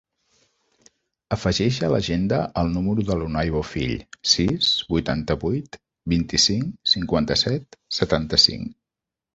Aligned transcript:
Afegeix 1.35 1.77
a 1.87 1.89
l'agenda 1.95 2.39
el 2.63 2.73
número 2.77 3.05
de 3.11 3.19
l'Unay 3.19 3.53
Bofill: 3.57 3.93
sis, 4.33 4.73
vuitanta-vuit, 4.97 5.81
vint-i-cinc, 6.17 6.69
cinquanta-set, 6.97 7.81
setanta-cinc. 8.03 8.77